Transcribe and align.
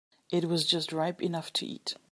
It 0.31 0.45
was 0.45 0.65
just 0.65 0.91
ripe 0.91 1.21
enough 1.21 1.53
to 1.53 1.65
eat. 1.67 1.93